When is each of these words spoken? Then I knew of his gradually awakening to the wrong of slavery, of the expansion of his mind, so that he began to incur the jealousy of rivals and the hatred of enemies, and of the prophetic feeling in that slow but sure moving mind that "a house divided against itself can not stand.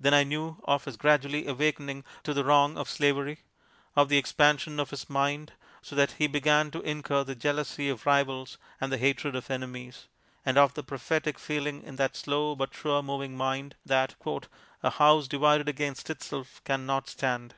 Then 0.00 0.12
I 0.14 0.24
knew 0.24 0.56
of 0.64 0.84
his 0.86 0.96
gradually 0.96 1.46
awakening 1.46 2.02
to 2.24 2.34
the 2.34 2.42
wrong 2.42 2.76
of 2.76 2.90
slavery, 2.90 3.38
of 3.94 4.08
the 4.08 4.18
expansion 4.18 4.80
of 4.80 4.90
his 4.90 5.08
mind, 5.08 5.52
so 5.80 5.94
that 5.94 6.10
he 6.18 6.26
began 6.26 6.72
to 6.72 6.80
incur 6.82 7.22
the 7.22 7.36
jealousy 7.36 7.88
of 7.88 8.04
rivals 8.04 8.58
and 8.80 8.90
the 8.90 8.98
hatred 8.98 9.36
of 9.36 9.48
enemies, 9.48 10.08
and 10.44 10.58
of 10.58 10.74
the 10.74 10.82
prophetic 10.82 11.38
feeling 11.38 11.84
in 11.84 11.94
that 11.94 12.16
slow 12.16 12.56
but 12.56 12.74
sure 12.74 13.00
moving 13.00 13.36
mind 13.36 13.76
that 13.86 14.16
"a 14.82 14.90
house 14.90 15.28
divided 15.28 15.68
against 15.68 16.10
itself 16.10 16.60
can 16.64 16.84
not 16.84 17.08
stand. 17.08 17.54